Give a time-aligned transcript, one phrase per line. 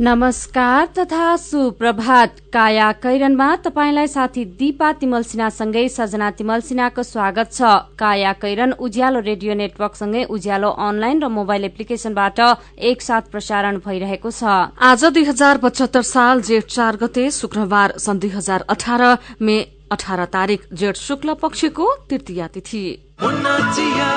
[0.00, 7.60] नमस्कार तथा सुप्रभात। काया कैरनमा तपाईंलाई साथी दीपा तिमल सिन्हासँगै सजना तिमल सिन्हाको स्वागत छ।
[8.00, 12.40] काया कैरन उज्यालो रेडियो नेटवर्कसँगै उज्यालो अनलाइन र मोबाइल एप्लिकेशनबाट
[12.80, 18.30] एकसाथ प्रसारण भइरहेको छ। आज दुई हजार पचहत्तर साल जेठ चार गते शुक्रबार सन् दुई
[18.30, 19.04] हजार अठार
[19.36, 19.60] मे
[19.92, 22.84] अठार तारीक जेठ शुक्ल पक्षको तृतीया तिथि।
[23.20, 24.10] काया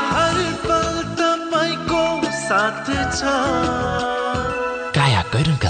[2.88, 4.13] कैरनका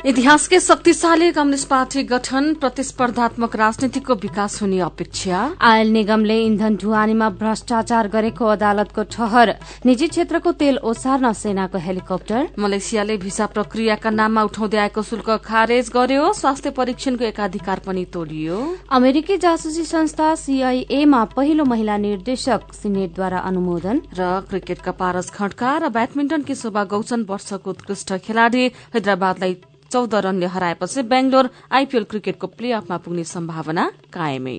[0.00, 8.08] इतिहासकै शक्तिशाली कम्युनिष्ट पार्टी गठन प्रतिस्पर्धात्मक राजनीतिको विकास हुने अपेक्षा। आयल निगमले इन्धन ढुवानीमा भ्रष्टाचार
[8.08, 9.52] गरेको अदालतको ठहर
[9.84, 16.32] निजी क्षेत्रको तेल ओसार्न सेनाको हेलिकप्टर। मलेसियाले भिसा प्रक्रियाका नाममा उठाउँदै आएको शुल्क खारेज गर्यो
[16.32, 18.56] स्वास्थ्य परीक्षणको एकाधिकार पनि तोडियो।
[18.90, 26.54] अमेरिकी जासुसी संस्था सीआईएमा पहिलो महिला निर्देशक सिनेटद्वारा अनुमोदन। र क्रिकेटका पारस खड्का र ब्याडमिन्टनकी
[26.56, 29.54] शोभा गौचन वर्षको उत्कृष्ट खेलाड़ी हैदराबादलाई
[29.92, 34.58] चौध रनले हराएपछि बेंगलोर आइपीएल क्रिकेटको प्ले अफमा पुग्ने सम्भावना कायमै।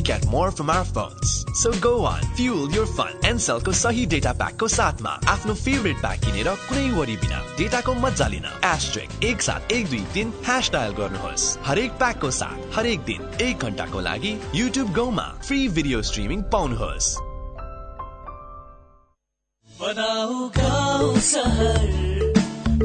[0.00, 1.44] We get more from our phones.
[1.54, 3.12] So go on, fuel your fun.
[3.30, 8.26] Ansel को सही डेटा प्याकको साथमा आफ्नो फेभरेट प्याक किनेर कुनै वरि बिना डेटाको मजा
[8.34, 13.20] लिन एस्ट्रिक एक सात एक दुई तिन ह्यास डायल गर्नुहोस् हरेक प्याकको साथ हरेक दिन
[13.48, 17.10] एक घण्टाको लागि युट्युब गौमा फ्री भिडियो स्ट्रिमिङ पाउनुहोस्
[19.68, 21.78] बनाऊ गाउँ सहर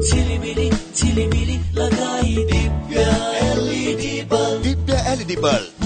[0.00, 3.08] झिलिमिली झिलिमिली लगाई Divya
[3.48, 5.75] LED bulb Divya LED bulb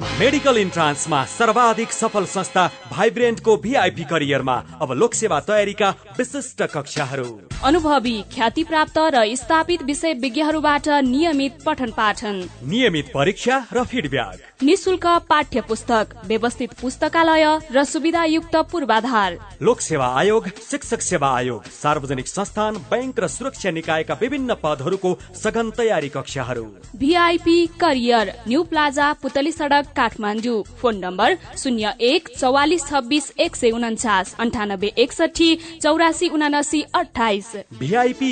[0.00, 7.24] medical इन्ट्रान्समा सर्वाधिक सफल संस्था भाइब्रेन्टको भिआइपी करियरमा अब लोकसेवा तयारीका विशिष्ट कक्षाहरू।
[7.64, 15.06] अनुभवी ख्याति प्राप्त र स्थापित विषय विज्ञहरूबाट नियमित पठन पाठन नियमित परीक्षा र फिडब्याक। निशुल्क
[15.28, 22.76] पाठ्य पुस्तक व्यवस्थित पुस्तकालय र सुविधायुक्त पूर्वाधार। लोक सेवा आयोग शिक्षक सेवा आयोग सार्वजनिक संस्थान
[22.90, 26.64] बैंक र सुरक्षा निकायका विभिन्न पदहरूको सघन तयारी कक्षाहरू।
[26.96, 33.70] VIP career new plaza Putali Sadak Kathmandu phone number शून्य एक चौवालिस छब्बिस एक सय
[33.70, 37.52] उन्चास अन्ठानब्बे एकसठी चौरासी उनासी अठाइस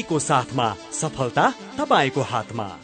[0.08, 2.83] को साथमा सफलता तपाईँको हातमा।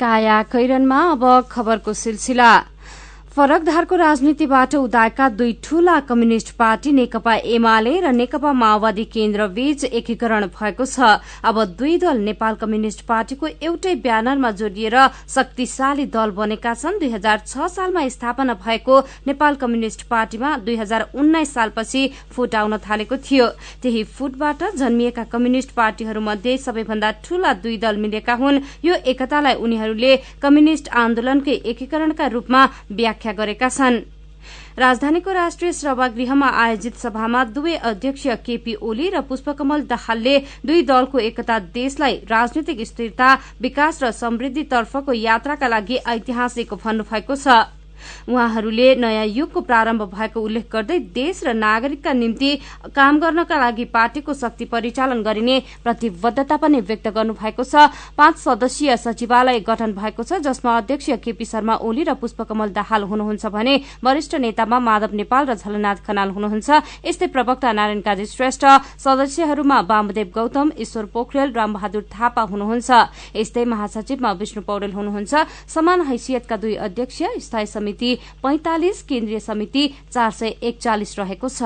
[0.00, 2.50] काया कैरनमा अब खबरको सिलसिला।
[3.36, 9.84] फरक धारको राजनीतिबाट उदाएका दुई ठूला कम्युनिष्ट पार्टी नेकपा एमाले र नेकपा माओवादी केन्द्र बीच
[9.84, 14.96] एकीकरण भएको छ। अब दुई दल नेपाल कम्युनिष्ट पार्टीको एउटै ब्यानरमा जोडिएर
[15.28, 21.06] शक्तिशाली दल बनेका छन्। दुई हजार छ सालमा स्थापना भएको नेपाल कम्युनिष्ट पार्टीमा दुई हजार
[21.14, 22.02] उन्नाइस सालपछि
[22.32, 23.46] फुट आउन थालेको थियो।
[23.82, 30.88] त्यही फुटबाट जन्मिएका कम्युनिष्ट पार्टीहरूमध्ये सबैभन्दा ठूला दुई दल मिलेका हुन्। यो एकतालाई उनीहरूले कम्युनिष्ट
[30.96, 32.64] आन्दोलनकै एकीकरणका रूपमा
[32.96, 34.04] व्याख्या व्याख्या गरेका छन्।
[34.78, 41.58] राजधानीको राष्ट्रिय सभागृहमा आयोजित सभामा दुवै अध्यक्ष केपी ओली र पुष्पकमल दाहालले दुई दलको एकता
[41.74, 43.28] देशलाई राजनीतिक स्थिरता
[43.60, 47.75] विकास र समृद्धितर्फको यात्राका लागि ऐतिहासिक भन्नुभएको छ।
[48.28, 52.50] उहाँहरूले नयाँ युगको प्रारम्भ भएको उल्लेख गर्दै देश र नागरिकका निम्ति
[52.94, 59.60] काम गर्नका लागि पार्टीको शक्ति परिचालन गरिने प्रतिबद्धता पनि व्यक्त गर्नुभएको छ। पाँच सदस्यीय सचिवालय
[59.62, 63.74] गठन भएको छ जसमा अध्यक्ष केपी शर्मा ओली र पुष्पकमल दाहाल हुनुहुन्छ भने
[64.04, 66.68] वरिष्ठ नेतामा माधव नेपाल र झलनाथ खनाल हुनुहुन्छ।
[67.06, 68.64] यस्तै प्रवक्ता नारायण काजी श्रेष्ठ
[68.98, 72.90] सदस्यहरूमा वामदेव गौतम ईश्वर पोखरेल रामबहादुर थापा हुनुहुन्छ।
[73.36, 75.32] यस्तै महासचिवमा विष्णु पौडेल हुनुहुन्छ।
[75.66, 77.95] समान हैसियतका दुई अध्यक्ष स्थायी समिति
[78.42, 81.62] पैंतालिस केन्द्रीय समिति चार सय एकचालिस रहेको छ।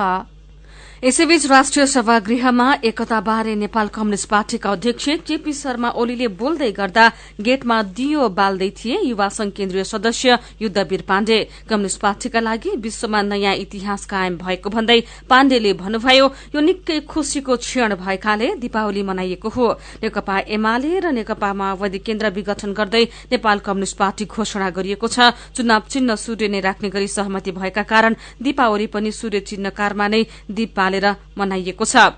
[1.03, 7.07] यसैबीच राष्ट्रिय सभागृहमा एकताबारे नेपाल कम्युनिष्ट पार्टीका अध्यक्ष केपी शर्मा ओलीले बोल्दै गर्दा
[7.41, 11.39] गेटमा दियो बाल्दै थिए युवा संघ केन्द्रीय सदस्य युद्धवीर पाण्डे।
[11.71, 15.01] कम्युनिष्ट पार्टीका लागि विश्वमा नयाँ इतिहास कायम भएको भन्दै
[15.31, 19.73] पाण्डेले भन्नुभयो यो निकै खुशीको क्षण भएकाले दीपावली मनाइएको हो।
[20.05, 25.83] नेकपा एमाले र नेकपा माओवादी केन्द्र विघटन गर्दै नेपाल कम्युनिष्ट पार्टी घोषणा गरिएको छ। चुनाव
[25.89, 30.23] चिन्ह सूर्य नै राख्ने गरी सहमति भएका कारण दीपावली पनि सूर्य चिन्हकारमा नै
[30.53, 32.11] दीप हालेर मनाइएको छ।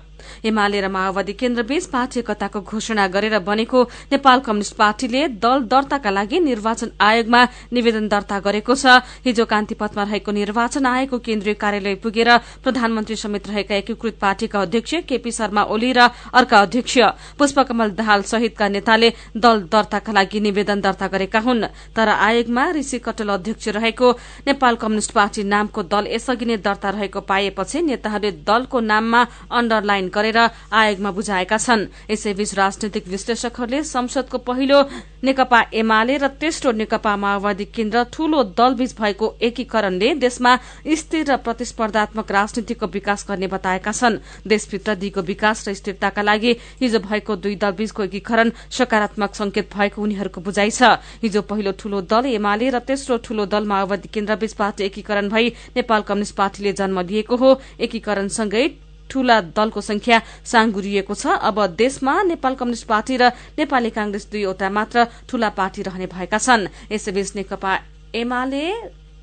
[0.43, 3.79] एमाले र माओवादी केन्द्रबीच पार्टी एकताको घोषणा गरेर बनेको
[4.11, 7.41] नेपाल कम्युनिष्ट पार्टीले दल दर्ताका लागि निर्वाचन आयोगमा
[7.73, 8.85] निवेदन दर्ता गरेको छ।
[9.25, 12.29] हिजो कान्तिपथमा रहेको निर्वाचन आयोगको केन्द्रीय कार्यालय पुगेर
[12.63, 16.97] प्रधानमन्त्री समेत रहेका एकीकृत पार्टीका अध्यक्ष केपी शर्मा ओली र अर्का अध्यक्ष
[17.37, 21.65] पुष्पकमल दाहाल सहितका नेताले दल दर्ताका लागि निवेदन दर्ता गरेका हुन्।
[21.95, 24.11] तर आयोगमा ऋषि कटल अध्यक्ष रहेको
[24.47, 29.21] नेपाल कम्युनिष्ट पार्टी नामको दल यसअघि नै दर्ता रहेको पाएपछि नेताहरूले दलको नाममा
[29.51, 30.39] अण्डरलाइन गरेर
[30.71, 34.79] आयोगमा बुझाएका छन्। यसैबीच राजनैतिक विश्लेषकहरूले संसदको पहिलो
[35.23, 40.51] नेकपा एमाले र तेस्रो नेकपा माओवादी केन्द्र ठूलो दलबीच भएको एकीकरणले देशमा
[40.93, 46.51] स्थिर र प्रतिस्पर्धात्मक राजनीतिको विकास गर्ने बताएका छन्। देशभित्र दिगो विकास र स्थिरताका लागि
[46.81, 52.25] हिजो भएको दुई दलबीचको एकीकरण सकारात्मक संकेत भएको उनीहरूको बुझाइ छ। हिजो पहिलो ठूलो दल
[52.33, 57.35] एमाले र तेस्रो ठूलो दल माओवादी केन्द्रबीच पार्टी एकीकरण भई नेपाल कम्युनिष्ट पार्टीले जन्म लिएको
[57.35, 57.49] हो।
[57.79, 58.65] एकीकरणसँगै
[59.13, 63.29] ठूला दलको संख्या साङ्गुरिएको छ। अब देशमा नेपाल कम्युनिष्ट पार्टी र
[63.61, 64.97] नेपाली कांग्रेस दुईवटा मात्र
[65.29, 67.71] ठूला पार्टी रहने भएका छन्। यसैबीच नेकपा
[68.15, 68.65] एमाले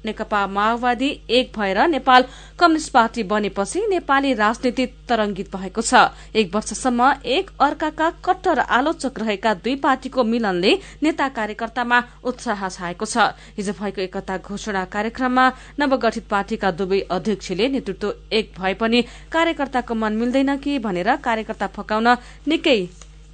[0.05, 2.25] नेकपा माओवादी एक भएर नेपाल
[2.59, 5.95] कम्युनिष्ट पार्टी बनेपछि नेपाली राजनीति तरंगित भएको छ।
[6.35, 13.17] एक वर्षसम्म एक अर्काका कट्टर आलोचक रहेका दुई पार्टीको मिलनले नेता कार्यकर्तामा उत्साह छाएको छ।
[13.57, 15.47] हिजो भएको एकता घोषणा कार्यक्रममा
[15.81, 22.17] नवगठित पार्टीका दुवै अध्यक्षले नेतृत्व एक भए पनि कार्यकर्ताको मन मिल्दैन कि भनेर कार्यकर्ता फकाउन
[22.49, 22.79] निकै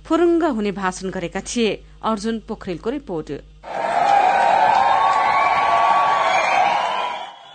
[0.06, 1.70] फुरुङ्ग हुने भाषण गरेका थिए।
[2.04, 3.30] अर्जुन पोखरेलको रिपोर्ट।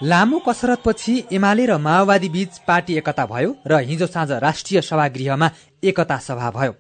[0.04, 5.50] लामो कसरतपछि एमाले र माओवादी बीच पार्टी एकता भयो र हिजो साँझ राष्ट्रिय सभागृहमा
[5.84, 6.74] एकता सभा भयो।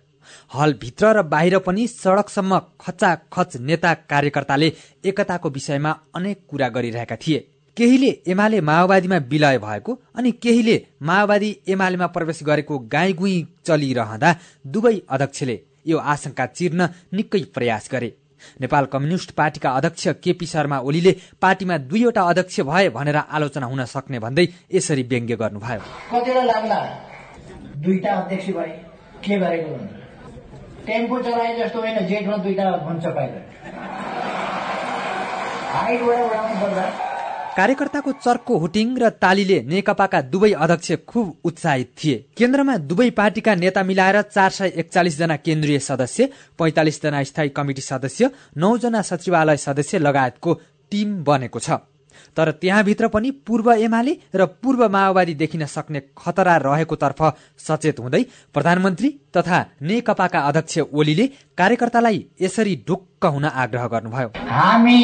[0.53, 4.71] हलभित्र र बाहिर पनि सड़कसम्म खचाखच नेता कार्यकर्ताले
[5.05, 7.39] एकताको विषयमा अनेक कुरा गरिरहेका थिए।
[7.77, 13.35] केहीले एमाले माओवादीमा विलय भएको अनि केहीले माओवादी एमालेमा प्रवेश गरेको गाईगुई
[13.65, 14.35] चलिरहँदा
[14.65, 18.13] दुवै अध्यक्षले यो आशंका चिर्न निकै प्रयास गरे।
[18.61, 21.11] नेपाल कम्युनिष्ट पार्टीका अध्यक्ष केपी शर्मा ओलीले
[21.41, 26.79] पार्टीमा दुईवटा अध्यक्ष भए भनेर आलोचना हुन सक्ने भन्दै यसरी व्यङ्ग्य गर्नुभयो। कतिलाई लाग्ला?
[27.83, 28.71] दुईटा अध्यक्ष भए
[29.23, 29.75] के गरेको
[30.85, 33.43] टेम्पो चलाए जस्तो होइन जेठमा दुईटा हुन्छ पाइलट।
[35.71, 36.85] हाइटबाट बढाउनु पर्दा
[37.51, 43.83] कार्यकर्ताको चर्को हुटिङ र तालीले नेकपाका दुवै अध्यक्ष खुब उत्साहित थिए। केन्द्रमा दुवै पार्टीका नेता
[43.83, 46.29] मिलाएर चार सय एकचालिस जना केन्द्रीय सदस्य
[46.59, 50.53] पैंतालिस जना स्थायी कमिटी सदस्य नौजना सचिवालय सदस्य लगायतको
[50.91, 51.79] टीम बनेको छ।
[52.37, 57.21] तर त्यहाँभित्र पनि पूर्व एमाले र पूर्व माओवादी देखिन सक्ने खतरा रहेको तर्फ
[57.59, 61.27] सचेत हुँदै प्रधानमन्त्री तथा नेकपाका अध्यक्ष ओलीले
[61.57, 64.99] कार्यकर्तालाई यसरी ढुक्क हुन आग्रह गर्नुभयो। हामी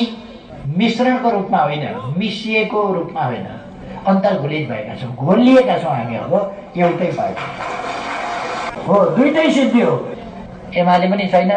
[0.68, 1.86] मिश्रणको रूपमा होइन
[2.18, 3.48] मिसिएको रूपमा होइन।
[4.08, 6.34] अन्तर्घुलित भएका छौँ घोलिएका छौँ हामी अब
[6.78, 7.46] एउटै पार्टी
[8.88, 9.96] हो दुइटै सिद्धि हो।
[10.76, 11.52] एमाले पनि छैन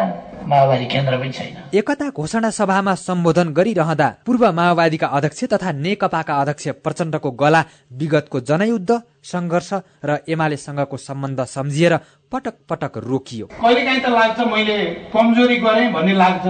[0.51, 6.69] माओवादी केन्द्र पनि छैन। एकता घोषणा सभामा सम्बोधन गरिरहँदा पूर्व माओवादीका अध्यक्ष तथा नेकपाका अध्यक्ष
[6.85, 7.63] प्रचण्डको गला
[7.93, 8.91] विगतको जनयुद्ध
[9.33, 9.71] संघर्ष
[10.05, 11.97] र एमालेसँगको सम्बन्ध सम्झिएर
[12.33, 14.79] पटक पटक रोकियो। कहिलेकाहीँ त लाग्छ मैले
[15.15, 16.47] कमजोरी गरेँ भन्ने लाग्छ।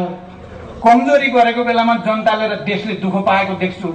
[0.80, 3.88] कमजोरी गरेको बेलामा जनताले र देशले दुःख पाएको देख्छु।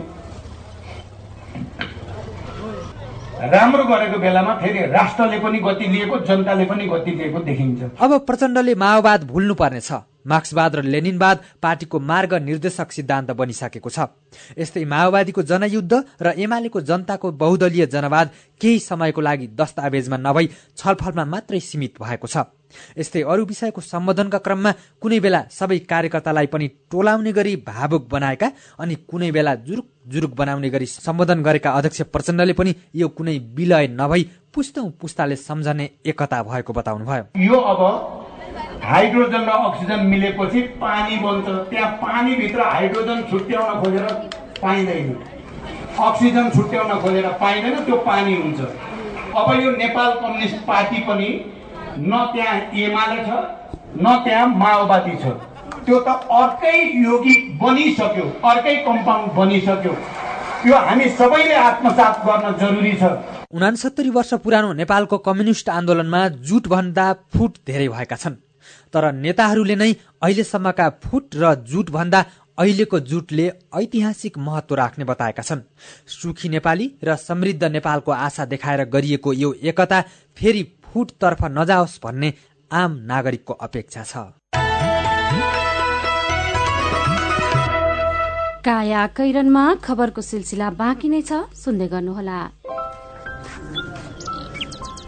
[3.46, 8.76] राम्रो गरेको बेलामा फेरि राष्ट्रले पनि गति लिएको जनताले पनि गति लिएको देखिन्छ। अब प्रचण्डले
[8.76, 9.92] माओवाद भुल्नु पर्नेछ
[10.26, 14.10] मार्क्सवाद र लेनिनवाद पार्टीको मार्ग निर्देशक सिद्धान्त बनिसकेको छ।
[14.58, 18.28] यस्तै माओवादीको जनयुद्ध र एमालेको जनताको बहुदलीय जनवाद
[18.62, 20.46] केही समयको लागि दस्तावेजमा नभई
[20.78, 22.38] छलफलमा मात्रै सीमित भएको छ।
[22.98, 28.96] यस्तै अरू विषयको सम्बोधनका क्रममा कुनै बेला सबै कार्यकर्तालाई पनि टोलाउने गरी भावुक बनाएका अनि
[29.10, 34.24] कुनै बेला जुरुक जुरुक बनाउने गरी सम्बोधन गरेका अध्यक्ष प्रचण्डले पनि यो कुनै विलय नभई
[34.54, 37.82] पुस्तौं पुस्ताले सम्झने एकता भएको बताउनुभयो। यो अब
[38.84, 44.06] हाइड्रोजन र अक्सिजन मिलेपछि पानी बन्छ। त्यहाँ पानीभित्र हाइड्रोजन छुट्याउन खोजेर
[44.62, 45.10] पाइँदैन।
[46.08, 48.60] अक्सिजन छुट्याउन खोजेर पाइँदैन त्यो पानी हुन्छ।
[49.36, 51.30] अब यो नेपाल कम्युनिस्ट पार्टी पनि
[51.98, 53.30] न त्यहाँ एमाले छ
[53.96, 55.26] न त्यहाँ माओवादी छ।
[55.86, 59.94] त्यो त अर्कै योगी बनिसक्यो अर्कै कम्पाउन्ड बनिसक्यो।
[60.68, 63.04] यो हामी सबैले आत्मसात गर्न जरुरी छ।
[63.54, 68.36] उनासत्तरी वर्ष पुरानो नेपालको कम्युनिष्ट आन्दोलनमा जुटभन्दा फुट धेरै भएका छन्।
[68.94, 69.92] तर नेताहरूले नै
[70.24, 72.20] अहिलेसम्मका फुट र जुटभन्दा
[72.58, 75.62] अहिलेको जुटले ऐतिहासिक महत्व राख्ने बताएका छन्।
[76.08, 80.02] सुखी नेपाली र समृद्ध नेपालको आशा देखाएर गरिएको यो एकता
[80.38, 80.64] फेरि
[80.96, 82.34] फुटतर्फ नजाओस् भन्ने
[82.72, 84.16] आम नागरिकको अपेक्षा छ।
[88.64, 92.40] काया कैरनमा खबरको सिलसिला बाँकी नै छ सुन्दै गर्नुहोला।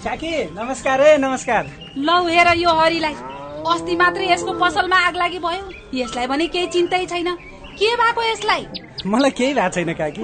[0.03, 1.63] काकी नमस्कार है नमस्कार।
[1.97, 3.15] लौ हेर यो हरिलाई।
[3.71, 5.63] अस्ति मात्रै यसको पसलमा आग लागि भयो।
[5.93, 7.29] यसलाई भने केही चिन्तै छैन।
[7.79, 8.67] के भएको यसलाई?
[9.07, 10.23] मलाई केही भएको छैन काकी।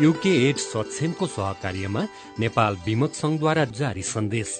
[0.00, 2.02] युके एड सक्षमको सहकार्यमा
[2.38, 4.50] नेपाल विमत संघद्वारा जारी सन्देश।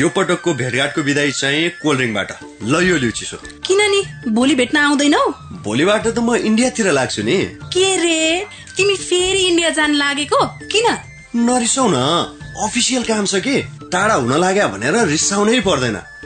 [0.00, 2.30] यो पटकको भेटघाटको विदाई चाहिँ कोल्ड ड्रिङ्कबाट
[2.64, 4.02] ल यो लिउ चिसो किन नि?
[4.28, 5.24] भोलि भेट्न आउँदैनौ?
[5.64, 7.38] भोलिबाट त म इन्डियातिर लाग्छु नि।
[7.72, 8.20] के रे?
[8.76, 10.44] तिमी फेरि इन्डिया जान लागेको?
[10.68, 10.86] किन?
[11.48, 11.98] नरिसाउ न
[12.60, 13.56] अफिसियल काम छ कि?
[13.88, 16.11] टाढा हुन लाग्यो भनेर रिसाउनै पर्दैन।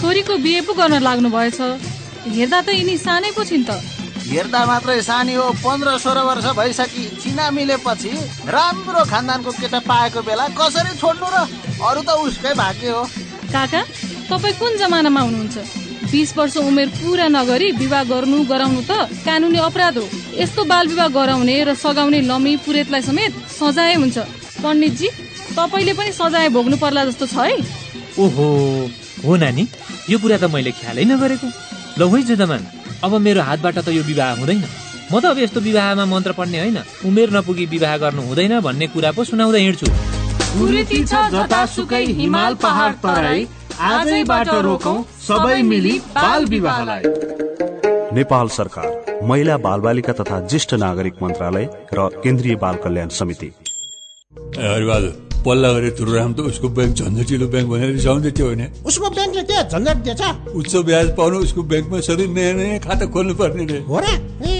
[0.00, 3.76] छोरीको बिहे पो गर्न लाग्नु भएछ हेर्दा त यिनी सानै पो छिन् त।
[4.30, 8.12] हेर्दा मात्रै सानी हो पन्ध्र सोह्र वर्ष भइसकि चिना मिलेपछि
[8.48, 11.36] राम्रो खानदानको केटा पाएको बेला कसरी छोड्नु र
[11.84, 13.02] अरू त उसकै भाग्य हो।
[13.52, 13.80] काका
[14.30, 15.56] तपाईँ कुन जमानामा हुनुहुन्छ?
[16.10, 18.92] बिस वर्ष उमेर पुरा नगरी विवाह गर्नु गराउनु त
[19.26, 20.06] कानुनी अपराध हो।
[20.40, 24.16] यस्तो बाल विवाह गराउने र सघाउने लमी पुरेतलाई समेत सजाय हुन्छ।
[24.64, 25.08] पण्डितजी
[25.58, 27.56] तपाईँले पनि सजाय भोग्नु पर्ला जस्तो छ है।
[28.16, 28.46] ओहो
[29.24, 29.64] हो नानी।
[30.08, 31.48] यो कुरा त मैले ख्यालै नगरेको।
[31.98, 32.62] ल है जुदमान
[33.04, 34.64] अब मेरो हातबाट त यो विवाह हुँदैन।
[35.12, 39.10] म त अब यस्तो विवाहमा मन्त्र पढ्ने होइन। उमेर नपुगी विवाह गर्नु हुँदैन भन्ने कुरा
[39.12, 39.86] पो सुनाउँदै हिँड्छु।
[42.20, 43.46] हिमाल पहाड तराई।
[43.80, 47.02] आजैबाट रोकौं सबै मिली बाल विवाहलाई।
[48.12, 48.88] नेपाल सरकार
[49.22, 51.64] महिला बाल बालिका तथा ज्येष्ठ नागरिक मन्त्रालय
[51.94, 53.48] र केन्द्रीय बाल कल्याण समिति।
[55.44, 59.56] पल्ला गरे तुरुराम त उसको ब्याङ्क झन्झटिलो ब्याङ्क भनेर रिसाउँदै थियो होइन। उसको ब्याङ्कले के
[59.72, 60.22] झन्झट दिएछ।
[60.54, 64.06] उच्च ब्याज पाउनु उसको ब्याङ्कमा सधैँ नयाँ नयाँ खाता खोल्नु पर्ने रे। हो र?
[64.44, 64.59] ए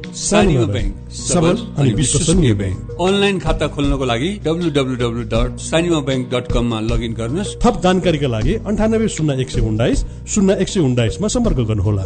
[0.11, 5.99] सानिमा ब्याङ्क सबल अनि विश्वसनीय ब्याङ्क। अनलाइन खाता खोल्नको लागि W W W dot Sanima
[6.07, 10.69] bank dot कममा लगइन गर्नुहोस्। थप जानकारीका लागि अन्ठानब्बे शून्य एक सय उन्नाइस शून्य एक
[10.69, 12.05] सय उन्नाइसमा सम्पर्क गर्नुहोला।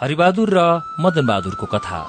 [0.00, 0.58] हरिबहादुर र
[1.00, 2.00] मदन बहादुरको कथा।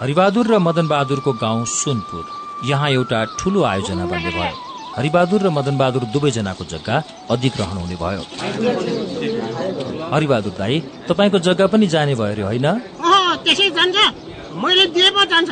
[0.00, 2.24] हरिबहादुर र मदन बहादुरको गाउँ सुनपुर।
[2.68, 4.65] यहाँ एउटा ठुलो आयोजना बन्ने भयो।
[4.96, 6.96] हरिबहादुर र मदन बहादुर दुवैजनाको जग्गा
[7.34, 8.22] अधिग्रहण हुने भयो।
[10.12, 10.74] हरिबहादुर दाई
[11.08, 12.66] तपाईँको जग्गा पनि जाने भयो अरे होइन?
[13.44, 13.96] त्यसै जान्छ।
[14.56, 15.50] मैले दिए पो जान्छ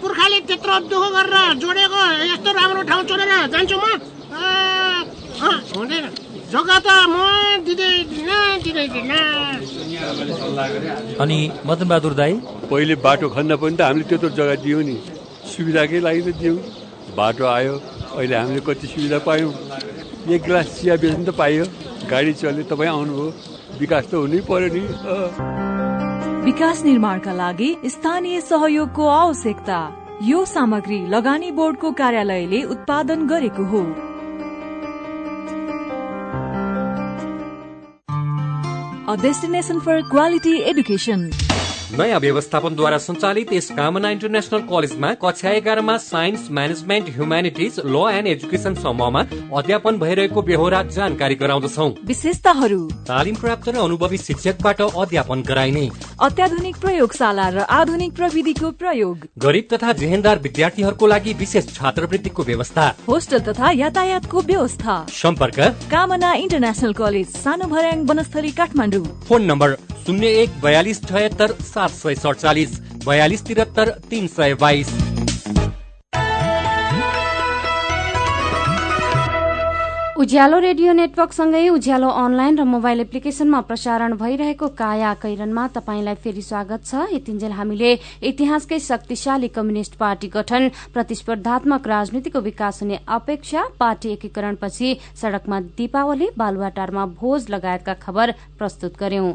[0.00, 2.00] पुर्खाले त्यत्रो दुःख गरेर जोडेको
[2.32, 3.84] यस्तो राम्रो ठाउँ छोडेर जान्छु म।
[5.76, 6.04] हुँदैन।
[6.52, 7.16] जग्गा त म
[11.22, 12.32] अनि मदन बहादुर दाई?
[12.70, 14.96] पहिले बाटो खन्न पनि त हामीले त्यत्रो जग्गा दियौँ नि।
[15.52, 16.58] सुविधाकै लागि त दियौँ।
[17.18, 17.74] बाटो आयो
[18.16, 19.52] अहिले हामीले कति सुविधा पायौँ।
[20.32, 21.64] एक गिलास चिया बेच्नु त पाइयो।
[22.10, 23.26] गाडी चल्यो तपाईँ आउनुभयो।
[23.80, 24.82] विकास त हुनै पर्यो नि।
[26.44, 29.78] विकास निर्माणका लागि स्थानीय सहयोगको आवश्यकता।
[30.24, 33.82] यो सामग्री लगानी बोर्डको कार्यालयले उत्पादन गरेको हो।
[39.08, 41.20] A destination for quality education.
[41.88, 48.74] नयाँ व्यवस्थापनद्वारा सञ्चालित यस कामना इन्टरनेसनल कलेजमा कक्षा एघारमा science management humanities law and education
[48.74, 49.22] समूहमा
[49.56, 57.48] अध्यापन भइरहेको बेहोरा जानकारी गराउँदछौ। विशेषताहरू। तालिम प्राप्त र अनुभवी शिक्षकबाट अध्यापन गराइने। अत्याधुनिक प्रयोगशाला
[57.48, 64.40] र आधुनिक प्रविधिको प्रयोग। गरिब तथा जेहेन्दार विद्यार्थीहरूको लागि विशेष छात्रवृत्तिको व्यवस्था। होस्टल तथा यातायातको
[64.42, 65.60] व्यवस्था। सम्पर्क।
[65.90, 72.14] कामना इन्टरनेसनल कलेज सानो भर्याङ वनस्थली काठमाडौँ। फोन नम्बर शून्य एक बयालिस छयत्तर सात सय
[72.14, 75.07] सडचालिस बयालिस त्रिहत्तर तिन सय बाइस।
[80.18, 86.82] उज्यालो रेडियो नेटवर्कसँगै उज्यालो अनलाइन र मोबाइल एप्लिकेशनमा प्रसारण भइरहेको काया कैरनमा तपाईँलाई फेरि स्वागत
[86.82, 87.90] छ। यतिन्जेल हामीले
[88.26, 94.88] इतिहासकै शक्तिशाली कम्युनिष्ट पार्टी गठन प्रतिस्पर्धात्मक राजनीतिको विकास हुने अपेक्षा पार्टी एकीकरणपछि
[95.22, 99.30] सड़कमा दीपावली बालुवाटारमा भोज लगायतका खबर प्रस्तुत गर्यौं।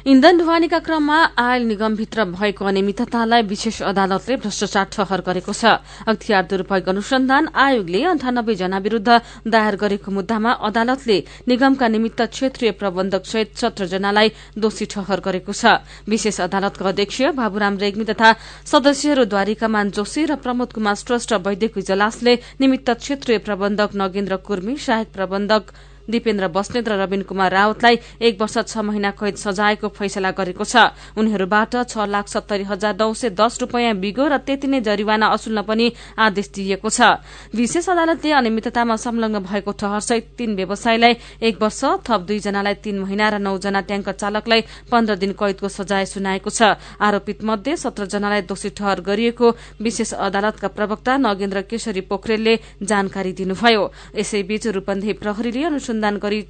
[0.00, 5.76] इन्धन ढुवानीका क्रममा आयल निगमभित्र भएको अनियमिततालाई विशेष अदालतले भ्रष्टाचार ठहर गरेको छ।
[6.08, 13.24] अख्तियार दुरूपयोग अनुसन्धान आयोगले अन्ठानब्बे जना विरूद्ध दायर गरेको मुद्दामा अदालतले निगमका निमित्त क्षेत्रीय प्रबन्धक
[13.26, 18.32] सहित सत्र जनालाई दोषी ठहर गरेको छ। विशेष अदालतका अध्यक्ष बाबुराम रेग्मी तथा
[18.72, 25.12] सदस्यहरू द्वारिकामान जोशी र प्रमोद कुमार श्रेष्ठ वैद्यको इजलासले निमित्त क्षेत्रीय प्रबन्धक नगेन्द्र कुर्मी सहायक
[25.12, 25.64] प्रबन्धक
[26.08, 30.94] दिपेन्द्र बस्नेत र रविन कुमार रावतलाई एक वर्ष छ महिना कैद सजायको फैसला गरेको छ।
[31.16, 35.62] उनीहरूबाट छ लाख सत्तरी हजार नौ सय दस रूपियाँ बिगो र त्यति नै जरिवाना असुल्न
[35.62, 35.86] पनि
[36.18, 37.00] आदेश दिइएको छ।
[37.52, 43.38] विशेष अदालतले अनियमिततामा संलग्न भएको ठहरसहित तीन व्यवसायीलाई एक वर्ष थप दुईजनालाई तीन महिना र
[43.40, 44.60] नौजना ट्याङ्कर चालकलाई
[44.90, 49.46] पन्ध्र दिन कैदको सजाय सुनाएको छ। आरोपित मध्ये सत्र जनालाई दोषी ठहर गरिएको
[49.80, 53.82] विशेष अदालतका प्रवक्ता नगेन्द्र केशरी पोखरेलले जानकारी दिनुभयो।
[54.16, 56.40] यसैबीच रूपन्देही प्रहरीले अनुसन्धान गरी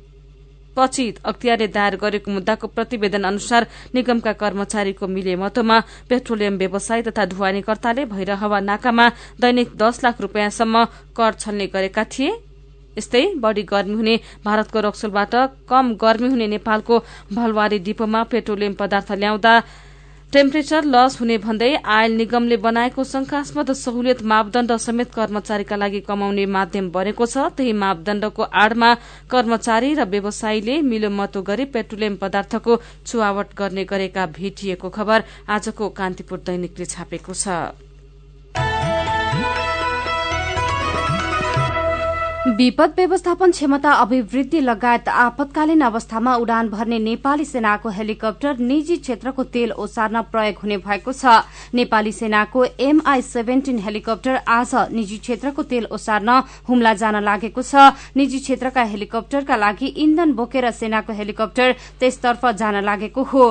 [0.77, 5.77] पछि अख्तियारले दायर गरेको मुद्दाको प्रतिवेदन अनुसार निगमका कर्मचारीको मिलेमतोमा
[6.09, 9.07] पेट्रोलियम व्यवसाय तथा ढुवानीकर्ताले भैरहवा नाकामा
[9.41, 10.85] दैनिक दस लाख रूपियाँसम्म
[11.17, 12.31] कर छल्ने गरेका थिए।
[12.99, 15.35] यस्तै बढ़ी गर्मी हुने भारतको रक्सोलबाट
[15.71, 16.95] कम गर्मी हुने नेपालको
[17.33, 19.53] भलवारी डिपोमा पेट्रोलियम पदार्थ ल्याउँदा
[20.33, 26.91] टेम्परेचर लस हुने भन्दै आयल निगमले बनाएको शंकास्पद सहुलियत मापदण्ड समेत कर्मचारीका लागि कमाउने माध्यम
[26.91, 28.93] बनेको छ। त्यही मापदण्डको आड़मा
[29.27, 36.87] कर्मचारी र व्यवसायीले मिलोमतो गरी पेट्रोलियम पदार्थको छुवावट गर्ने गरेका भेटिएको खबर आजको कान्तिपुर दैनिकले
[36.87, 37.90] छापेको छ।
[42.41, 49.73] विपद व्यवस्थापन क्षमता अभिवृद्धि लगायत आपतकालीन अवस्थामा उडान भर्ने नेपाली सेनाको हेलिकप्टर निजी क्षेत्रको तेल
[49.75, 56.31] ओसार्न प्रयोग हुने भएको छ। नेपाली सेनाको एमआई सेभेन्टीन हेलिकप्टर आज निजी क्षेत्रको तेल ओसार्न
[56.69, 63.23] हुम्ला जान लागेको छ। निजी क्षेत्रका हेलिकप्टरका लागि इन्धन बोकेर सेनाको हेलिकप्टर त्यसतर्फ जान लागेको
[63.25, 63.45] हो।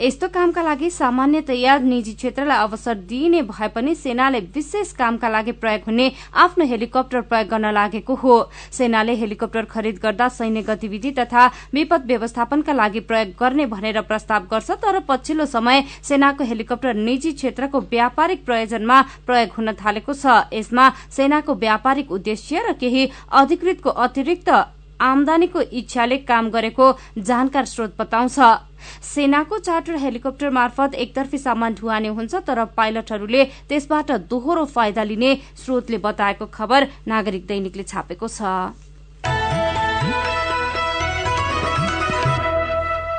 [0.00, 5.90] यस्तो कामका लागि सामान्यतया निजी क्षेत्रलाई अवसर दिइने भए पनि सेनाले विशेष कामका लागि प्रयोग
[5.90, 6.10] हुने
[6.46, 8.35] आफ्नो हेलिकप्टर प्रयोग गर्न लागेको हो।
[8.72, 14.70] सेनाले हेलिकप्टर खरिद गर्दा सैन्य गतिविधि तथा विपद व्यवस्थापनका लागि प्रयोग गर्ने भनेर प्रस्ताव गर्छ
[14.82, 21.54] तर पछिल्लो समय सेनाको हेलिकप्टर निजी क्षेत्रको व्यापारिक प्रयोजनमा प्रयोग हुन थालेको छ। यसमा सेनाको
[21.56, 24.48] व्यापारिक उद्देश्य र केही अधिकृतको अतिरिक्त
[25.00, 26.84] आमदानीको इच्छाले काम गरेको
[27.20, 28.38] जानकार स्रोत बताउँछ।
[29.04, 35.98] सेनाको चार्टर हेलिकप्टर मार्फत एकतर्फी सामान ढुवानी हुन्छ तर पाइलटहरूले त्यसबाट दोहोरो फाइदा लिने स्रोतले
[36.00, 38.40] बताएको खबर नागरिक दैनिकले छापेको छ।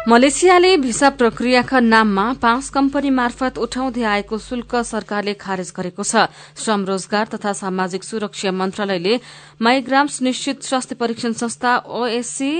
[0.08, 6.86] मलेसियाले भिसा प्रक्रियाका नाममा पाँच कम्पनी मार्फत उठाउँदै आएको शुल्क सरकारले खारेज गरेको छ। श्रम
[6.88, 9.19] रोजगार तथा सामाजिक सुरक्षा मन्त्रालयले
[9.62, 12.51] माइग्राम्स निश्चित स्वास्थ्य परीक्षण संस्था ओएससी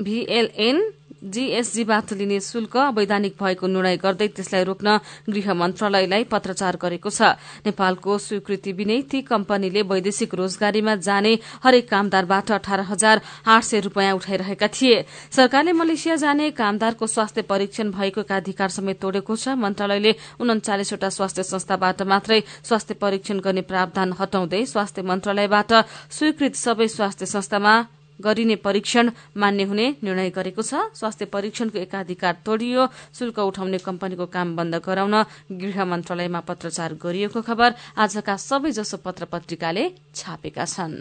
[0.00, 0.84] भीएलएन
[1.22, 4.98] जीएसजीबाट लिने शुल्क अवैधानिक भएको निर्णय गर्दै त्यसलाई रोक्न
[5.28, 7.34] गृह मन्त्रालयलाई पत्रचार गरेको छ।
[7.66, 11.32] नेपालको स्वीकृति बिनै ती कम्पनीले वैदेशिक रोजगारीमा जाने
[11.64, 17.90] हरेक कामदारबाट अठार हजार आठ सय रूपियाँ उठाइरहेका थिए। सरकारले मलेसिया जाने कामदारको स्वास्थ्य परीक्षण
[17.90, 24.64] भएको एकाधिकार समेत तोडेको छ। मन्त्रालयले उन्चालिसवटा स्वास्थ्य संस्थाबाट मात्रै स्वास्थ्य परीक्षण गर्ने प्रावधान हटाउँदै
[24.66, 25.72] स्वास्थ्य मन्त्रालयबाट
[26.12, 27.74] स्वीकृत सबै स्वास्थ्य संस्थामा
[28.18, 34.56] गरिने परीक्षण मान्य हुने निर्णय गरेको छ। स्वास्थ्य परीक्षणको एकाधिकार तोडियो। शुल्क उठाउने कम्पनीको काम
[34.56, 35.14] बन्द गराउन
[35.52, 40.94] गृह मन्त्रालयमा पत्रचार गरिएको खबर आजका सबैजसो पत्र पत्रिकाले छापेका छन्।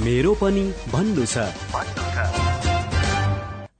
[0.00, 2.67] मेरो पनि भन्नु छ।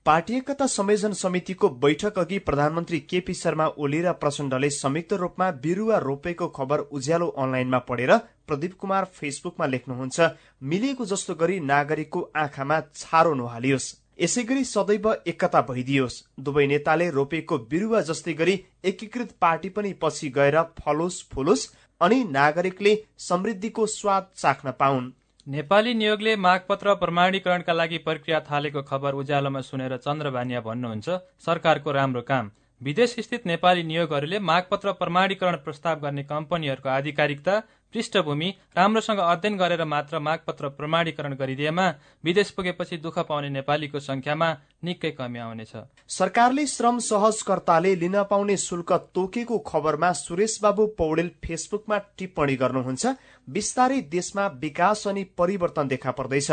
[0.09, 5.99] पार्टी एकता संयोजन समितिको बैठक अघि प्रधानमन्त्री केपी शर्मा ओली र प्रचण्डले संयुक्त रूपमा बिरुवा
[5.99, 8.17] रोपेको खबर उज्यालो अनलाइनमा पढेर
[8.47, 10.31] प्रदीप कुमार फेसबुकमा लेख्नुहुन्छ
[10.65, 17.59] मिलिएको जस्तो गरी नागरिकको आँखामा छारो नहालियोस्। यसै गरी सदैव एकता भइदियोस्। दुवै नेताले रोपेको
[17.69, 21.69] बिरुवा जस्तै गरी एकीकृत पार्टी पनि पछि गएर फलोस् फुलोस्
[22.01, 25.13] अनि नागरिकले समृद्धिको स्वाद चाख्न पाउन्।
[25.49, 31.15] नेपाली नियोगले मागपत्र प्रमाणीकरणका लागि प्रक्रिया थालेको खबर उज्यालोमा सुनेर चन्द्रभानिया भन्नुहुन्छ
[31.47, 37.55] सरकारको राम्रो काम। विदेश स्थित नेपाली नियोगहरूले मागपत्र प्रमाणीकरण प्रस्ताव गर्ने कम्पनीहरूको आधिकारिकता
[37.95, 41.87] पृष्ठभूमि राम्रोसँग अध्ययन गरेर मात्र मागपत्र प्रमाणीकरण गरिदिएमा
[42.25, 44.49] विदेश पुगेपछि दुःख पाउने नेपालीको संख्यामा
[44.85, 45.73] निकै कमी आउनेछ।
[46.09, 53.07] सरकारले श्रम सहजकर्ताले लिन पाउने शुल्क तोकेको खबरमा सुरेश बाबु पौडेल फेसबुकमा टिप्पणी गर्नुहुन्छ।
[53.49, 56.51] बिस्तारै देशमा विकास अनि परिवर्तन देखा पर्दैछ।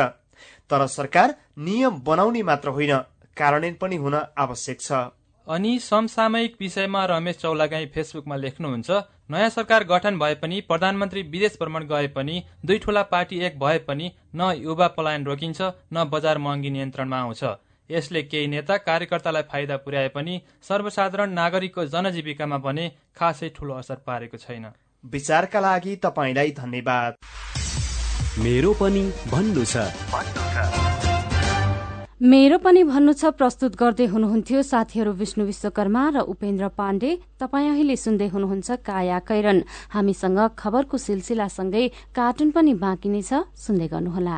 [0.70, 2.98] तर सरकार नियम बनाउने मात्र होइन
[3.38, 4.92] कार्यान्वयन पनि हुन आवश्यक छ।
[5.48, 8.90] अनि समसामयिक विषयमा रमेश चौलागाई फेसबुकमा लेख्नुहुन्छ
[9.30, 13.78] नयाँ सरकार गठन भए पनि प्रधानमन्त्री विदेश भ्रमण गए पनि दुई ठूला पार्टी एक भए
[13.88, 15.62] पनि न युवा पलायन रोकिन्छ
[15.94, 17.44] न बजार महँगी नियन्त्रणमा आउँछ।
[17.90, 22.86] यसले केही नेता कार्यकर्तालाई फाइदा पुर्याए पनि सर्वसाधारण नागरिकको जनजीविकामा भने
[23.18, 24.66] खासै ठूलो असर पारेको छैन।
[25.04, 27.14] विचारका लागि तपाईँलाई धन्यवाद।
[28.40, 30.85] मेरो पनि भन्नु छ।
[32.22, 37.12] मेरो पनि भन्नु छ प्रस्तुत गर्दै हुनुहुन्थ्यो साथीहरू विष्णु विश्वकर्मा र उपेन्द्र पाण्डे।
[37.44, 39.60] तपाईँ अहिले सुन्दै हुनुहुन्छ काया कैरन।
[39.92, 44.38] हामीसँग खबरको सिलसिलासँगै कार्टुन पनि बाँकी नै छ सुन्दै गर्नुहोला।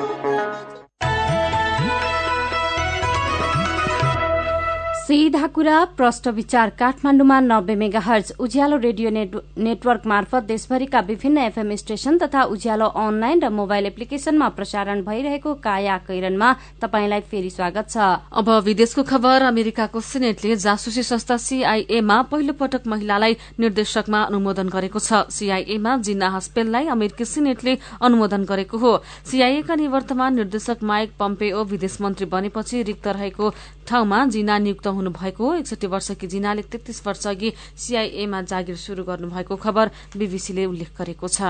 [5.11, 11.73] सीधा कुरा प्रष्ट विचार काठमाडौँमा नब्बे megahertz Ujyaalo radio network मार्फत देशभरिका विभिन्न एफएम
[11.75, 17.97] स्टेशन तथा उज्यालो अनलाइन र मोबाइल एप्लिकेशनमा प्रसारण भइरहेको काया कैरनमा तपाईँलाई फेरि स्वागत छ।
[18.31, 25.27] अब विदेशको खबर अमेरिकाको सिनेटले जासुसी संस्था सीआईएमा पहिलो पटक महिलालाई निर्देशकमा अनुमोदन गरेको छ।
[25.29, 28.95] सीआईएमा जिन्ना हस्पेललाई अमेरिकी सिनेटले अनुमोदन गरेको हो।
[29.27, 33.53] सीआईएका निवर्तमान निर्देशक माइक पम्पेओ विदेश मन्त्री बनेपछि रिक्त रहेको
[33.87, 39.55] ठाउँमा जिना नियुक्त हुनुभएको हो। एकसठी वर्षकी जिनाले तेत्तीस वर्ष अघि सीआईएमा जागिर शुरू गर्नुभएको
[39.57, 41.41] खबर बीबीसीले उल्लेख गरेको छ।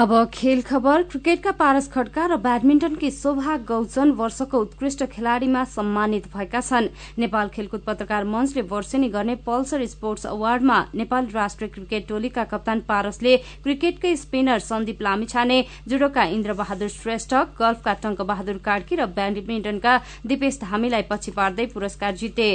[0.00, 6.60] अब खेल खबर क्रिकेटका पारस खड्का र ब्याडमिन्टनकी शोभा गौचन वर्षको उत्कृष्ट खेलाड़ीमा सम्मानित भएका
[6.60, 12.80] छन्। नेपाल खेलकुद पत्रकार मञ्चले वर्षेनी गर्ने पल्सर स्पोर्ट्स अवार्डमा नेपाल राष्ट्रिय क्रिकेट टोलीका कप्तान
[12.88, 20.00] पारसले क्रिकेटकै स्पिनर सन्दीप लामिछाने जुडोका इन्द्र बहादुर श्रेष्ठ गल्फका टंक बहादुर कार्की र ब्याडमिन्टनका
[20.26, 22.50] दिपेश धामीलाई पछि पार्दै पुरस्कार जिते।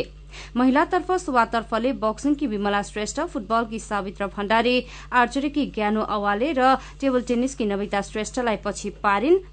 [0.55, 4.75] महिलातर्फ सुवातर्फले बक्सिङकी विमला श्रेष्ठ फुटबलकी सावित्र भण्डारी
[5.13, 9.43] आर्चरीकी ज्ञानो अवाले र टेबल टेनिसकी नविता श्रेष्ठलाई पछि पारिन्।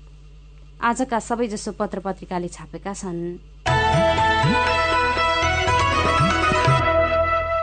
[0.82, 4.81] आजका सबैजसो पत्र पत्रिकाले छापेका छन्।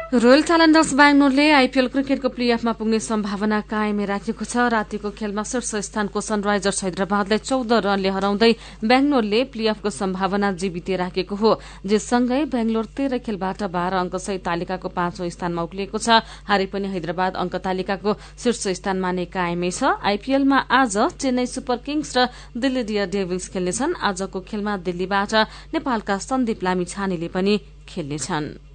[0.09, 6.17] रोयल च्यालेन्जर्स बेङ्गलोरले आइपीएल क्रिकेटको प्लेअफमा पुग्ने सम्भावना कायमै राखेको छ। रातिको खेलमा शीर्ष स्थानको
[6.17, 8.51] सनराइजर्स हैदराबादलाई चौध रनले हराउँदै
[8.89, 11.51] बेङ्गलोरले प्लेअफको सम्भावना जीवित राखेको हो
[11.85, 17.55] जससँगै बेङ्गलोर तेह्र खेलबाट बाह्र अङ्कसहित तालिकाको पाँचौं स्थानमा उक्लिएको छ। हारे पनि हैदराबाद अङ्क
[17.61, 22.19] तालिकाको शीर्ष स्थानमा नै कायमै छ। आइपीएलमा आज चेन्नई सुपर किङ्स र
[22.57, 25.33] दिल्ली डियर डेभिल्स खेल्नेछन्। आजको खेलमा दिल्लीबाट
[25.77, 27.53] नेपालका सन्दीप लामी छानेले पनि
[27.85, 28.68] खेल्नेछन्।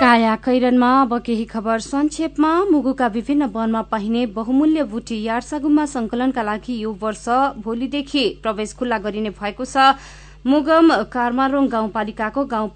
[0.00, 6.74] काया कैरनमा अब केही खबर संक्षेपमा। मुगुका विभिन्न वनमा पाइने बहुमूल्य बुटी यार्सागुम्मा संकलनका लागि
[6.78, 7.24] यो वर्ष
[7.64, 9.96] भोलिदेखि प्रवेश खुल्ला गरिने भएको छ।
[10.44, 12.68] मुगम कार्मारोङ गाउँपालिकाको गाउँ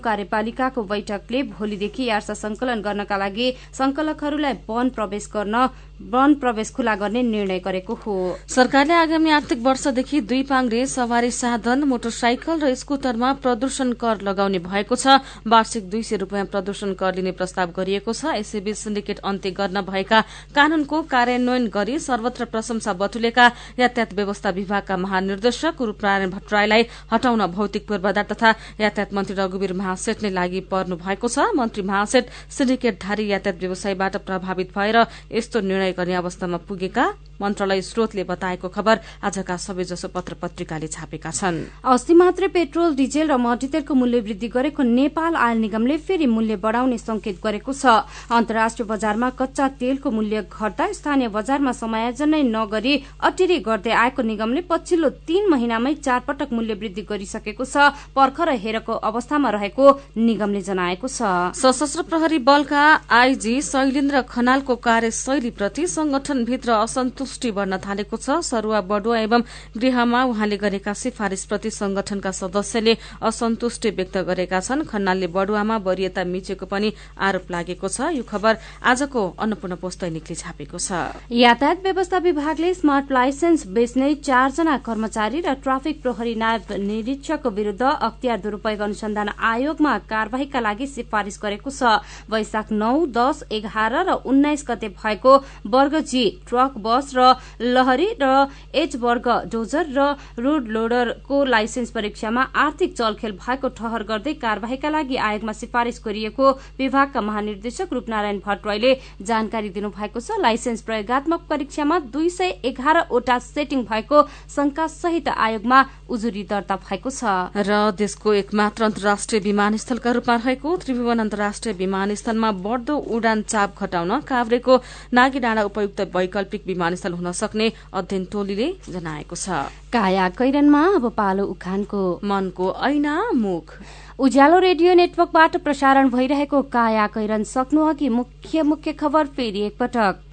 [0.00, 5.54] कार्यपालिकाको बैठकले भोलिदेखि यार्सा संकलन गर्नका लागि संकलकहरूलाई वन प्रवेश गर्न
[6.00, 8.14] वन प्रवेश खुला गर्ने निर्णय गरेको हो।
[8.48, 14.96] सरकारले आगामी आर्थिक वर्षदेखि दुई पाङ्रे सवारी साधन मोटरसाइकल र स्कूटरमा प्रदूषण कर लगाउने भएको
[14.96, 19.80] छ। वार्षिक दुई सय रूपियाँ प्रदूषण कर लिने प्रस्ताव गरिएको छ। यसैबीच सिन्डिकेट अन्त्य गर्न
[19.84, 20.20] भएका
[20.56, 23.46] कानूनको कार्यान्वयन गरी सर्वत्र प्रशंसा बटुलेका
[23.78, 26.82] यातायात व्यवस्था विभागका महानिर्देशक रूपनारायण भट्टराईलाई
[27.12, 33.28] हटाउन भौतिक पूर्वाधार तथा यातायात मन्त्री रघुवीर महासेठ लागू पर्नु भएको छ। मन्त्री महासेठ सिन्डिकेटधारी
[33.28, 34.96] यातायात व्यवसायबाट प्रभावित भएर
[35.30, 37.04] यस्तो निर्णय गर्ने अवस्थामा पुगेका
[37.40, 43.36] मन्त्रालय स्रोतले बताएको खबर आजका सबैजसो पत्र पत्रिकाले छापेका छन्। अस्ति मात्रै पेट्रोल डिजेल र
[43.36, 49.30] मट्टीतेलको मूल्य वृद्धि गरेको नेपाल आयल निगमले फेरि मूल्य बढ़ाउने संकेत गरेको छ। अन्तर्राष्ट्रिय बजारमा
[49.40, 55.48] कच्चा तेलको मूल्य घट्दा स्थानीय बजारमा समायोजन नै नगरी अटिरी गर्दै आएको निगमले पछिल्लो तीन
[55.48, 59.84] महिनामै चार पटक मूल्य वृद्धि गरिसकेको छ। पर्खर हेरको अवस्थामा रहेको
[60.18, 68.40] निगमले जनाएको छ। सशस्त्र प्रहरी बलका आइजी शैलेन्द्र खनालको कार्यशैलीप्रति संगठनभित्र असन्तुष्टि बढ़न थालेको छ।
[68.42, 69.40] सरुवा बडुवा एवं
[69.76, 76.92] गृहमा उहाँले गरेका सिफारिशप्रति संगठनका सदस्यले असन्तुष्टि व्यक्त गरेका छन्। खन्नालले बडुवामा वरियता मिचेको पनि
[77.18, 80.92] आरोप लागेको छ। यो खबर आजको अन्नपूर्ण पोस्ट दैनिकले छापेको छ।
[81.30, 88.38] यातायात व्यवस्था विभागले स्मार्ट लाइसेन्स बेच्ने चारजना कर्मचारी र ट्राफिक प्रहरी नायब निरीक्षकको विरूद्ध अख्तियार
[88.40, 94.88] दुरूपयोग अनुसन्धान आयोगमा कार्यवाहीका लागि सिफारिश गरेको छ। वैशाख नौ दस एघार र उन्नाइस गते
[94.90, 95.32] भएको
[95.70, 98.30] वर्ग जी ट्रक बस र लहरी र
[98.74, 105.16] एच वर्ग डोजर र रोड लोडरको लाइसेन्स परीक्षामा आर्थिक चलखेल भएको ठहर गर्दै कार्यवाहीका लागि
[105.28, 112.50] आयोगमा सिफारिश गरिएको विभागका महानिर्देशक रूपनारायण भट्टराईले जानकारी दिनुभएको छ। लाइसेन्स प्रयोगत्मक परीक्षामा दुई सय
[112.64, 114.22] एघारवटा सेटिङ भएको
[114.56, 115.78] शंका सहित आयोगमा
[116.08, 117.24] उजुरी दर्ता भएको छ।
[117.56, 124.74] र देशको एकमात्र अन्तर्राष्ट्रिय विमानस्थलका रूपमा रहेको त्रिभुवन अन्तर्राष्ट्रिय विमानस्थलमा बढ़दो उडान चाप घटाउन काभ्रेको
[125.12, 131.44] नागेडाँडा डाँडा उपयुक्त वैकल्पिक विमानस्थल हुन सक्ने अध्ययन टोलीले जनाएको छ। काया कैरनमा अब पालो
[131.50, 133.74] उखानको मनको ऐना मुख।
[134.20, 140.29] उज्यालो रेडियो नेटवर्कबाट प्रसारण भइरहेको काया कैरन सक्नु अघि मुख्य मुख्य खबर फेरि एकपटक।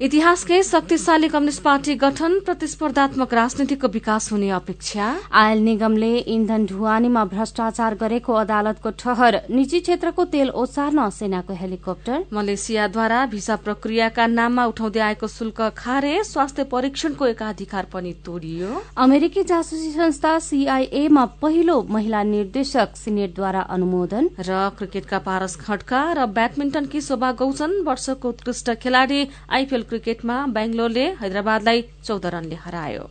[0.00, 7.94] इतिहासकै शक्तिशाली कम्युनिष्ट पार्टी गठन प्रतिस्पर्धात्मक राजनीतिको विकास हुने अपेक्षा। आयल निगमले इन्धन ढुवानीमा भ्रष्टाचार
[8.00, 15.26] गरेको अदालतको ठहर निजी क्षेत्रको तेल ओसार्न सेनाको हेलिकप्टर। मलेसियाद्वारा भिसा प्रक्रियाका नाममा उठाउँदै आएको
[15.28, 23.60] शुल्क खारे स्वास्थ्य परीक्षणको एकाधिकार पनि तोडियो। अमेरिकी जासुसी संस्था सीआईएमा पहिलो महिला निर्देशक सिनेटद्वारा
[23.70, 31.06] अनुमोदन। र क्रिकेटका पारस खड्का र ब्याडमिन्टनकी शोभा गौचन वर्षको उत्कृष्ट खेलाड़ी आइपीएल क्रिकेटमा बेंगलोरले
[31.20, 33.04] हैदराबादलाई चौध रनले हरायो।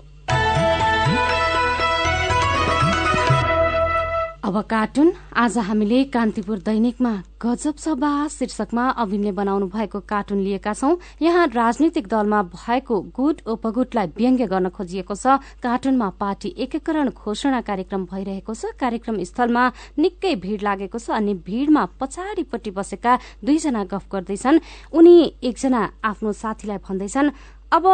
[4.54, 7.12] अब कार्टुन। आज हामीले कान्तिपुर दैनिकमा
[7.42, 14.08] गजब सभा शीर्षकमा अविनले बनाउनु भएको कार्टुन लिएका छौं। यहाँ राजनीतिक दलमा भएको गुट उपगुटलाई
[14.14, 19.64] व्यङ्ग्य गर्न खोजिएको छ। कार्टुनमा पार्टी एकीकरण घोषणा कार्यक्रम भइरहेको छ। कार्यक्रम स्थलमा
[19.98, 24.62] निकै भीड़ लागेको छ अनि भीड़मा पछाडिपट्टि बसेका दुईजना गफ गर्दैछन्।
[24.94, 25.16] उनी
[25.50, 27.34] एकजना आफ्नो साथीलाई भन्दैछन्
[27.74, 27.86] अब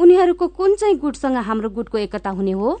[0.00, 2.80] उनीहरूको कुन चाहिँ गुटसँग हाम्रो गुटको एकता हुने हो?